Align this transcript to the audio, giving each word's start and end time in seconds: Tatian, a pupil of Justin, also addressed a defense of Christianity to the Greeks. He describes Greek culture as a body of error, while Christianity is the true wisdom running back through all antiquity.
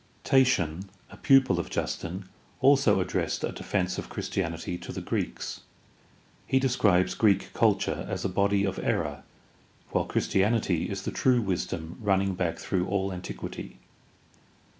Tatian, 0.23 0.89
a 1.11 1.17
pupil 1.17 1.59
of 1.59 1.69
Justin, 1.69 2.25
also 2.59 2.99
addressed 2.99 3.43
a 3.43 3.51
defense 3.51 3.99
of 3.99 4.09
Christianity 4.09 4.75
to 4.79 4.91
the 4.91 4.99
Greeks. 4.99 5.61
He 6.47 6.57
describes 6.57 7.13
Greek 7.13 7.53
culture 7.53 8.07
as 8.09 8.25
a 8.25 8.27
body 8.27 8.65
of 8.65 8.79
error, 8.79 9.21
while 9.91 10.05
Christianity 10.05 10.89
is 10.89 11.03
the 11.03 11.11
true 11.11 11.39
wisdom 11.39 11.99
running 12.01 12.33
back 12.33 12.57
through 12.57 12.87
all 12.87 13.13
antiquity. 13.13 13.77